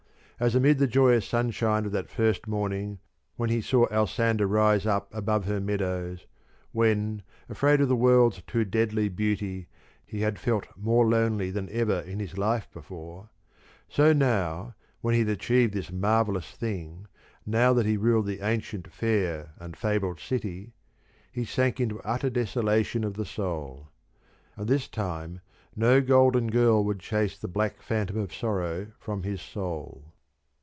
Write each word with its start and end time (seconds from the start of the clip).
As 0.41 0.55
amid 0.55 0.79
the 0.79 0.87
joyous 0.87 1.27
sunshine 1.27 1.85
of 1.85 1.91
that 1.91 2.09
first 2.09 2.47
morning 2.47 2.97
when 3.35 3.51
he 3.51 3.61
saw 3.61 3.85
Alsander 3.91 4.47
rise 4.47 4.87
up 4.87 5.13
above 5.13 5.45
her 5.45 5.59
meadows, 5.59 6.25
when, 6.71 7.21
afraid 7.47 7.79
of 7.79 7.87
the 7.87 7.95
world's 7.95 8.41
too 8.47 8.65
deadly 8.65 9.07
beauty, 9.07 9.67
he 10.03 10.21
had 10.21 10.39
felt 10.39 10.65
more 10.75 11.05
lonely 11.07 11.51
than 11.51 11.69
ever 11.69 11.99
in 11.99 12.19
his 12.19 12.39
life 12.39 12.67
before, 12.73 13.29
so 13.87 14.13
now 14.13 14.73
when 15.01 15.13
he 15.13 15.19
had 15.19 15.29
achieved 15.29 15.75
this 15.75 15.91
marvellous 15.91 16.49
thing, 16.53 17.05
now 17.45 17.71
that 17.71 17.85
he 17.85 17.95
ruled 17.95 18.25
the 18.25 18.39
ancient, 18.41 18.91
fair 18.91 19.51
and 19.59 19.77
fabled 19.77 20.19
city, 20.19 20.73
he 21.31 21.45
sank 21.45 21.79
into 21.79 22.01
utter 22.01 22.31
desolation 22.31 23.03
of 23.03 23.13
the 23.13 23.25
soul. 23.25 23.89
And 24.57 24.67
this 24.67 24.87
time 24.87 25.41
no 25.75 26.01
golden 26.01 26.47
girl 26.47 26.83
would 26.85 26.99
chase 26.99 27.37
the 27.37 27.47
black 27.47 27.79
phantom 27.83 28.17
of 28.17 28.33
sorrow 28.33 28.87
from 28.97 29.21
his 29.21 29.39
soul. 29.39 30.05